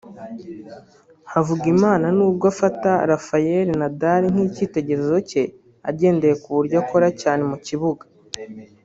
Havugimana 1.31 2.05
nubwo 2.17 2.45
afata 2.53 2.89
Rafael 3.11 3.67
Nadal 3.79 4.21
nk’ikitegererezo 4.33 5.17
cye 5.29 5.43
agendeye 5.89 6.35
ku 6.41 6.49
buryo 6.55 6.75
akora 6.83 7.07
cyane 7.21 7.41
mu 7.51 7.57
kibuga 7.65 8.03